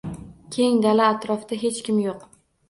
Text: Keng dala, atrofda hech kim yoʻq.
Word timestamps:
Keng 0.55 0.79
dala, 0.85 1.09
atrofda 1.17 1.61
hech 1.65 1.83
kim 1.91 2.01
yoʻq. 2.07 2.27